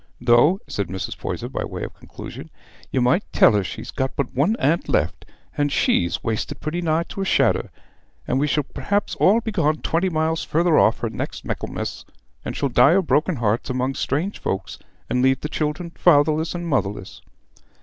[0.19, 1.15] "Though," said Mrs.
[1.15, 2.49] Poyser, by way of conclusion,
[2.89, 7.03] "you might tell her she's got but one aunt left, and she's wasted pretty nigh
[7.09, 7.69] to a shadder;
[8.27, 12.03] and we shall p'rhaps all be gone twenty mile farther off her next Michaelmas,
[12.43, 16.67] and shall die o' broken hearts among strange folks, and leave the children fatherless and
[16.67, 17.21] motherless."